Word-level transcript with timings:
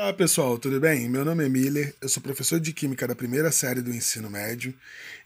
Olá 0.00 0.12
pessoal, 0.12 0.56
tudo 0.56 0.78
bem? 0.78 1.08
Meu 1.08 1.24
nome 1.24 1.44
é 1.44 1.48
Miller, 1.48 1.92
eu 2.00 2.08
sou 2.08 2.22
professor 2.22 2.60
de 2.60 2.72
Química 2.72 3.04
da 3.04 3.16
primeira 3.16 3.50
série 3.50 3.82
do 3.82 3.92
ensino 3.92 4.30
médio 4.30 4.72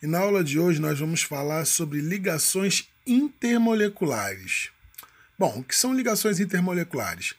e 0.03 0.07
na 0.07 0.19
aula 0.19 0.43
de 0.43 0.59
hoje 0.59 0.81
nós 0.81 0.99
vamos 0.99 1.23
falar 1.23 1.67
sobre 1.67 2.01
ligações 2.01 2.89
intermoleculares. 3.07 4.71
Bom, 5.39 5.59
o 5.59 5.63
que 5.63 5.77
são 5.77 5.93
ligações 5.93 6.41
intermoleculares? 6.41 7.35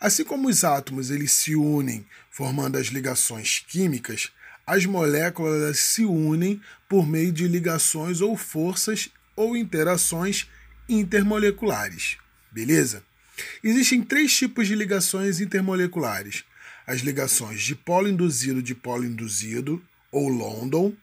Assim 0.00 0.22
como 0.22 0.46
os 0.46 0.62
átomos 0.62 1.10
eles 1.10 1.32
se 1.32 1.56
unem 1.56 2.06
formando 2.30 2.78
as 2.78 2.86
ligações 2.86 3.64
químicas, 3.66 4.30
as 4.64 4.86
moléculas 4.86 5.80
se 5.80 6.04
unem 6.04 6.60
por 6.88 7.04
meio 7.04 7.32
de 7.32 7.48
ligações 7.48 8.20
ou 8.20 8.36
forças 8.36 9.10
ou 9.34 9.56
interações 9.56 10.48
intermoleculares. 10.88 12.16
Beleza? 12.52 13.02
Existem 13.60 14.04
três 14.04 14.32
tipos 14.32 14.68
de 14.68 14.76
ligações 14.76 15.40
intermoleculares 15.40 16.44
as 16.86 17.00
ligações 17.00 17.62
de 17.62 17.74
polo 17.74 18.08
induzido 18.08 18.62
de 18.62 18.74
polo 18.74 19.04
induzido, 19.04 19.82
ou 20.10 20.28
London, 20.28 20.94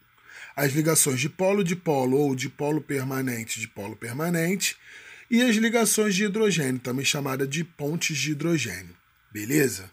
as 0.56 0.72
ligações 0.74 1.20
de 1.20 1.30
polo 1.30 1.64
de 1.64 1.76
polo 1.76 2.18
ou 2.18 2.36
de 2.36 2.50
polo 2.50 2.82
permanente 2.82 4.78
e 5.30 5.42
as 5.42 5.56
ligações 5.56 6.16
de 6.16 6.26
hidrogênio, 6.26 6.80
também 6.80 7.04
chamada 7.04 7.48
de 7.48 7.64
pontes 7.64 8.18
de 8.18 8.32
hidrogênio. 8.32 8.96
Beleza? 9.32 9.90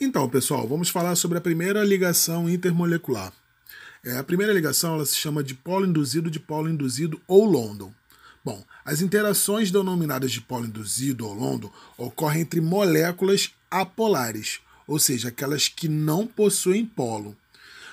Então, 0.00 0.28
pessoal, 0.28 0.66
vamos 0.66 0.88
falar 0.88 1.16
sobre 1.16 1.38
a 1.38 1.40
primeira 1.40 1.84
ligação 1.84 2.48
intermolecular. 2.48 3.32
É, 4.04 4.16
a 4.16 4.24
primeira 4.24 4.52
ligação 4.52 4.94
ela 4.94 5.06
se 5.06 5.16
chama 5.16 5.44
de 5.44 5.54
polo 5.54 5.86
induzido 5.86 6.30
de 6.30 6.40
polo 6.40 6.68
induzido 6.68 7.20
ou 7.26 7.44
London. 7.44 7.92
Bom, 8.44 8.64
as 8.84 9.00
interações 9.00 9.70
denominadas 9.70 10.32
de 10.32 10.40
polo 10.40 10.66
induzido 10.66 11.26
ou 11.26 11.34
London 11.34 11.70
ocorrem 11.96 12.42
entre 12.42 12.60
moléculas 12.60 13.50
apolares, 13.70 14.60
ou 14.86 14.98
seja, 14.98 15.28
aquelas 15.28 15.68
que 15.68 15.88
não 15.88 16.26
possuem 16.26 16.84
polo. 16.84 17.36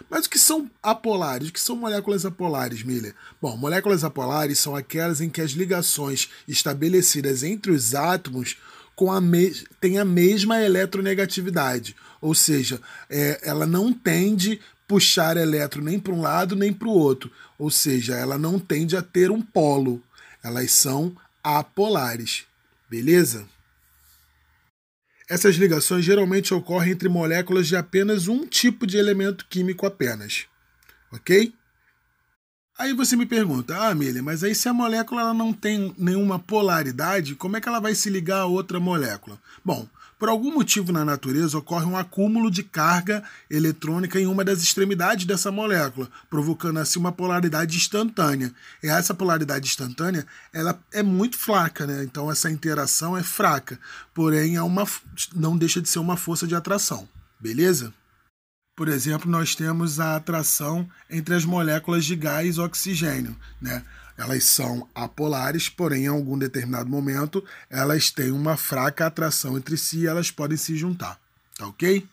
Mas 0.10 0.26
o 0.26 0.30
que 0.30 0.40
são 0.40 0.70
apolares? 0.82 1.50
O 1.50 1.54
que 1.54 1.60
são 1.60 1.76
moléculas 1.76 2.26
apolares, 2.26 2.84
Miller? 2.84 3.14
Bom, 3.42 3.56
moléculas 3.58 4.04
apolares 4.04 4.58
são 4.60 4.76
aquelas 4.76 5.22
em 5.22 5.30
que 5.30 5.42
as 5.42 5.52
ligações 5.52 6.30
estabelecidas 6.48 7.44
entre 7.44 7.72
os 7.72 7.94
átomos 7.94 8.58
com 8.96 9.12
a 9.12 9.22
têm 9.80 9.98
a 9.98 10.04
mesma 10.04 10.62
eletronegatividade, 10.62 11.96
ou 12.20 12.36
seja, 12.36 12.82
é, 13.10 13.40
ela 13.44 13.66
não 13.66 13.94
tende 13.94 14.60
puxar 14.86 15.38
elétron 15.38 15.84
nem 15.84 15.98
para 15.98 16.12
um 16.12 16.22
lado 16.22 16.54
nem 16.54 16.74
para 16.74 16.90
o 16.90 16.92
outro, 16.92 17.32
ou 17.58 17.70
seja, 17.70 18.16
ela 18.16 18.38
não 18.38 18.60
tende 18.60 18.98
a 18.98 19.02
ter 19.02 19.32
um 19.32 19.42
polo. 19.42 20.04
Elas 20.50 20.72
são 20.72 21.16
apolares. 21.44 22.46
Beleza? 22.90 23.48
Essas 25.30 25.56
ligações 25.58 26.04
geralmente 26.04 26.56
ocorrem 26.56 26.94
entre 26.94 27.08
moléculas 27.08 27.68
de 27.68 27.76
apenas 27.76 28.28
um 28.28 28.48
tipo 28.48 28.88
de 28.88 28.98
elemento 28.98 29.46
químico 29.48 29.86
apenas. 29.86 30.48
Ok? 31.12 31.54
Aí 32.80 32.94
você 32.94 33.18
me 33.18 33.26
pergunta, 33.26 33.76
ah, 33.76 33.90
Amelia, 33.90 34.24
mas 34.24 34.42
aí 34.42 34.56
se 34.56 34.70
a 34.70 34.74
molécula 34.74 35.34
não 35.34 35.52
tem 35.52 35.94
nenhuma 35.98 36.40
polaridade, 36.40 37.36
como 37.36 37.58
é 37.58 37.62
que 37.62 37.68
ela 37.68 37.82
vai 37.82 37.94
se 37.94 38.10
ligar 38.10 38.40
a 38.40 38.46
outra 38.46 38.80
molécula? 38.80 39.38
Bom, 39.66 39.86
por 40.18 40.30
algum 40.30 40.54
motivo 40.54 40.94
na 40.94 41.04
natureza 41.04 41.58
ocorre 41.58 41.86
um 41.86 41.98
acúmulo 41.98 42.50
de 42.50 42.64
carga 42.64 43.22
eletrônica 43.52 44.18
em 44.18 44.28
uma 44.28 44.46
das 44.46 44.64
extremidades 44.64 45.26
dessa 45.26 45.52
molécula, 45.52 46.10
provocando 46.30 46.80
assim 46.80 47.00
uma 47.00 47.12
polaridade 47.12 47.76
instantânea. 47.76 48.50
E 48.82 48.88
essa 48.88 49.14
polaridade 49.14 49.68
instantânea 49.68 50.26
ela 50.54 50.80
é 50.94 51.04
muito 51.04 51.38
fraca, 51.38 51.86
né? 51.86 52.06
então 52.06 52.32
essa 52.32 52.50
interação 52.50 53.18
é 53.18 53.24
fraca, 53.24 53.78
porém 54.14 54.56
é 54.56 54.64
uma, 54.64 54.88
não 55.36 55.58
deixa 55.58 55.82
de 55.82 55.90
ser 55.90 56.00
uma 56.00 56.16
força 56.16 56.48
de 56.48 56.56
atração. 56.56 57.10
Beleza? 57.42 57.94
Por 58.80 58.88
exemplo, 58.88 59.30
nós 59.30 59.56
temos 59.56 60.00
a 60.00 60.16
atração 60.16 60.90
entre 61.10 61.36
as 61.36 61.44
moléculas 61.44 62.06
de 62.06 62.16
gás 62.16 62.56
e 62.56 62.62
oxigênio. 62.62 63.36
Né? 63.62 63.84
Elas 64.18 64.46
são 64.46 64.88
apolares, 64.96 65.68
porém, 65.68 66.06
em 66.06 66.08
algum 66.08 66.40
determinado 66.40 66.90
momento, 66.90 67.44
elas 67.70 68.10
têm 68.10 68.32
uma 68.32 68.56
fraca 68.56 69.06
atração 69.06 69.58
entre 69.58 69.76
si 69.76 70.04
e 70.04 70.08
elas 70.08 70.32
podem 70.32 70.56
se 70.56 70.78
juntar. 70.78 71.20
Tá 71.58 71.68
ok? 71.68 72.08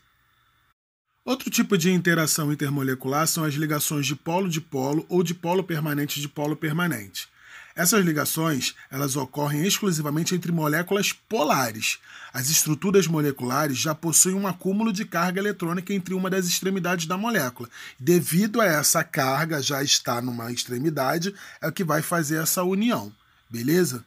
Outro 1.24 1.50
tipo 1.50 1.78
de 1.78 1.92
interação 1.92 2.52
intermolecular 2.52 3.28
são 3.28 3.44
as 3.44 3.54
ligações 3.54 4.04
de 4.04 4.16
polo 4.16 4.48
de 4.48 4.60
polo 4.60 5.06
ou 5.08 5.22
de 5.22 5.34
polo 5.34 5.62
permanente 5.62 6.20
de 6.20 6.28
polo 6.28 6.56
permanente. 6.56 7.28
Essas 7.76 8.03
ligações 8.03 8.75
elas 8.91 9.16
ocorrem 9.16 9.66
exclusivamente 9.66 10.34
entre 10.34 10.50
moléculas 10.50 11.12
polares. 11.12 11.98
As 12.32 12.48
estruturas 12.48 13.06
moleculares 13.06 13.76
já 13.76 13.94
possuem 13.94 14.34
um 14.34 14.47
acúmulo 14.47 14.91
de 14.91 15.04
carga 15.04 15.38
eletrônica 15.38 15.92
entre 15.92 16.15
uma 16.15 16.31
das 16.31 16.47
extremidades 16.47 17.04
da 17.04 17.19
molécula. 17.19 17.69
Devido 18.00 18.62
a 18.62 18.65
essa 18.65 19.04
carga 19.04 19.60
já 19.60 19.82
está 19.82 20.22
numa 20.22 20.50
extremidade, 20.50 21.34
é 21.60 21.69
o 21.69 21.72
que 21.72 21.84
vai 21.84 22.00
fazer 22.00 22.42
essa 22.42 22.62
união. 22.62 23.12
Beleza? 23.50 24.03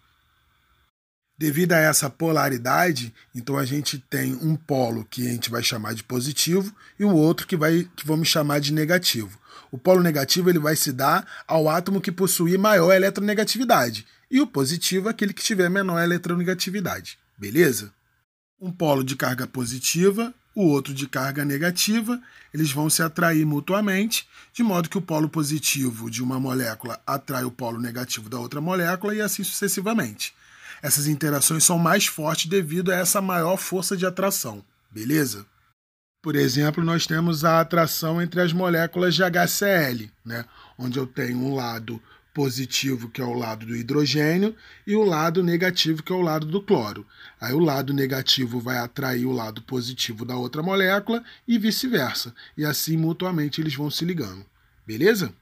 Devido 1.39 1.71
a 1.71 1.77
essa 1.77 2.09
polaridade, 2.09 3.13
então 3.33 3.57
a 3.57 3.63
gente 3.63 3.97
tem 3.97 4.33
um 4.41 4.57
polo 4.57 5.05
que 5.05 5.25
a 5.25 5.31
gente 5.31 5.49
vai 5.49 5.63
chamar 5.63 5.93
de 5.93 6.03
positivo 6.03 6.75
e 6.99 7.05
o 7.05 7.15
outro 7.15 7.47
que, 7.47 7.55
vai, 7.55 7.87
que 7.95 8.05
vamos 8.05 8.27
chamar 8.27 8.59
de 8.59 8.73
negativo. 8.73 9.39
O 9.71 9.77
polo 9.77 10.03
negativo 10.03 10.49
ele 10.49 10.59
vai 10.59 10.75
se 10.75 10.91
dar 10.91 11.25
ao 11.47 11.69
átomo 11.69 12.01
que 12.01 12.11
possui 12.11 12.57
maior 12.57 12.91
eletronegatividade, 12.91 14.05
e 14.29 14.41
o 14.41 14.47
positivo 14.47 15.07
é 15.07 15.11
aquele 15.11 15.31
que 15.31 15.41
tiver 15.41 15.69
menor 15.69 16.03
eletronegatividade. 16.03 17.17
Beleza? 17.37 17.93
Um 18.59 18.69
polo 18.69 19.01
de 19.01 19.15
carga 19.15 19.47
positiva, 19.47 20.33
o 20.53 20.65
outro 20.65 20.93
de 20.93 21.07
carga 21.07 21.45
negativa, 21.45 22.21
eles 22.53 22.73
vão 22.73 22.89
se 22.89 23.01
atrair 23.01 23.45
mutuamente, 23.45 24.27
de 24.51 24.61
modo 24.61 24.89
que 24.89 24.97
o 24.97 25.01
polo 25.01 25.29
positivo 25.29 26.11
de 26.11 26.21
uma 26.21 26.37
molécula 26.37 26.99
atrai 27.07 27.45
o 27.45 27.51
polo 27.51 27.79
negativo 27.79 28.27
da 28.27 28.37
outra 28.37 28.59
molécula 28.59 29.15
e 29.15 29.21
assim 29.21 29.41
sucessivamente. 29.41 30.33
Essas 30.81 31.07
interações 31.07 31.63
são 31.63 31.77
mais 31.77 32.05
fortes 32.05 32.47
devido 32.47 32.91
a 32.91 32.95
essa 32.95 33.21
maior 33.21 33.57
força 33.57 33.95
de 33.95 34.05
atração. 34.05 34.63
Beleza? 34.91 35.45
Por 36.21 36.35
exemplo, 36.35 36.83
nós 36.83 37.07
temos 37.07 37.45
a 37.45 37.61
atração 37.61 38.21
entre 38.21 38.41
as 38.41 38.51
moléculas 38.51 39.15
de 39.15 39.23
HCl, 39.23 40.09
né? 40.25 40.43
onde 40.77 40.99
eu 40.99 41.07
tenho 41.07 41.37
um 41.37 41.55
lado 41.55 42.01
positivo, 42.33 43.09
que 43.09 43.21
é 43.21 43.23
o 43.23 43.33
lado 43.33 43.65
do 43.65 43.75
hidrogênio, 43.75 44.55
e 44.85 44.95
o 44.95 45.03
lado 45.03 45.43
negativo, 45.43 46.03
que 46.03 46.11
é 46.11 46.15
o 46.15 46.21
lado 46.21 46.45
do 46.45 46.61
cloro. 46.61 47.05
Aí 47.39 47.53
o 47.53 47.59
lado 47.59 47.93
negativo 47.93 48.59
vai 48.59 48.77
atrair 48.77 49.25
o 49.25 49.31
lado 49.31 49.61
positivo 49.61 50.25
da 50.25 50.35
outra 50.35 50.61
molécula 50.61 51.23
e 51.47 51.57
vice-versa. 51.57 52.33
E 52.57 52.65
assim, 52.65 52.97
mutuamente, 52.97 53.61
eles 53.61 53.75
vão 53.75 53.89
se 53.89 54.05
ligando. 54.05 54.45
Beleza? 54.85 55.33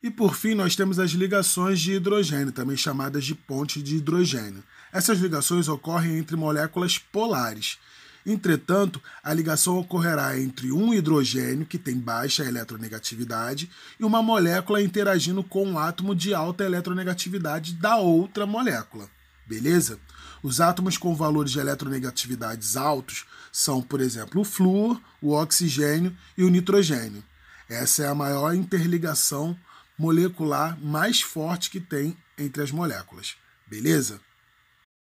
E 0.00 0.10
por 0.10 0.36
fim, 0.36 0.54
nós 0.54 0.76
temos 0.76 1.00
as 1.00 1.10
ligações 1.10 1.80
de 1.80 1.94
hidrogênio, 1.94 2.52
também 2.52 2.76
chamadas 2.76 3.24
de 3.24 3.34
pontes 3.34 3.82
de 3.82 3.96
hidrogênio. 3.96 4.62
Essas 4.92 5.18
ligações 5.18 5.66
ocorrem 5.66 6.18
entre 6.18 6.36
moléculas 6.36 6.98
polares. 6.98 7.78
Entretanto, 8.24 9.02
a 9.24 9.34
ligação 9.34 9.76
ocorrerá 9.76 10.38
entre 10.38 10.70
um 10.70 10.94
hidrogênio, 10.94 11.66
que 11.66 11.78
tem 11.78 11.98
baixa 11.98 12.44
eletronegatividade, 12.44 13.68
e 13.98 14.04
uma 14.04 14.22
molécula 14.22 14.80
interagindo 14.80 15.42
com 15.42 15.64
um 15.66 15.78
átomo 15.78 16.14
de 16.14 16.32
alta 16.32 16.62
eletronegatividade 16.64 17.74
da 17.74 17.96
outra 17.96 18.46
molécula. 18.46 19.10
Beleza? 19.48 19.98
Os 20.44 20.60
átomos 20.60 20.96
com 20.96 21.12
valores 21.16 21.50
de 21.50 21.58
eletronegatividades 21.58 22.76
altos 22.76 23.24
são, 23.50 23.82
por 23.82 24.00
exemplo, 24.00 24.42
o 24.42 24.44
flúor, 24.44 25.00
o 25.20 25.32
oxigênio 25.32 26.16
e 26.36 26.44
o 26.44 26.50
nitrogênio. 26.50 27.24
Essa 27.68 28.04
é 28.04 28.06
a 28.06 28.14
maior 28.14 28.54
interligação 28.54 29.58
molecular 29.98 30.78
mais 30.80 31.20
forte 31.20 31.70
que 31.70 31.80
tem 31.80 32.16
entre 32.38 32.62
as 32.62 32.70
moléculas. 32.70 33.36
Beleza? 33.66 34.20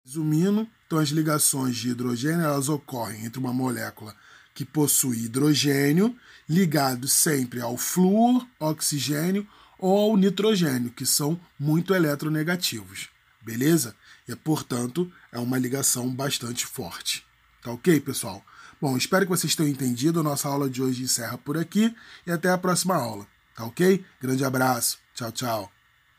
Resumindo, 0.04 0.68
então 0.86 0.98
as 0.98 1.08
ligações 1.08 1.76
de 1.76 1.90
hidrogênio 1.90 2.44
elas 2.44 2.68
ocorrem 2.68 3.24
entre 3.24 3.40
uma 3.40 3.52
molécula 3.52 4.14
que 4.54 4.64
possui 4.64 5.24
hidrogênio 5.24 6.16
ligado 6.48 7.08
sempre 7.08 7.60
ao 7.60 7.76
flúor, 7.76 8.46
oxigênio 8.58 9.46
ou 9.78 10.12
ao 10.12 10.16
nitrogênio, 10.16 10.90
que 10.90 11.04
são 11.04 11.38
muito 11.58 11.94
eletronegativos. 11.94 13.08
Beleza? 13.42 13.94
E, 14.26 14.34
portanto, 14.34 15.12
é 15.30 15.38
uma 15.38 15.58
ligação 15.58 16.08
bastante 16.08 16.64
forte. 16.64 17.24
Tá 17.62 17.70
ok, 17.70 18.00
pessoal? 18.00 18.44
Bom, 18.80 18.96
espero 18.96 19.26
que 19.26 19.30
vocês 19.30 19.54
tenham 19.54 19.70
entendido. 19.70 20.20
A 20.20 20.22
nossa 20.22 20.48
aula 20.48 20.70
de 20.70 20.82
hoje 20.82 21.02
encerra 21.02 21.36
por 21.36 21.58
aqui 21.58 21.94
e 22.26 22.30
até 22.30 22.50
a 22.50 22.58
próxima 22.58 22.94
aula. 22.94 23.26
Tá 23.56 23.64
ok? 23.64 24.04
Grande 24.20 24.44
abraço. 24.44 24.98
Tchau, 25.14 25.32
tchau. 25.32 25.75